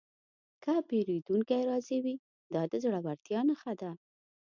[0.63, 2.15] که پیرودونکی راضي وي،
[2.53, 3.91] دا د زړورتیا نښه ده.